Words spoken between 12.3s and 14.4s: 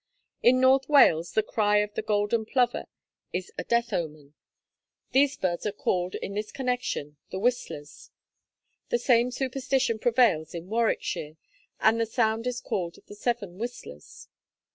is called the seven whistlers.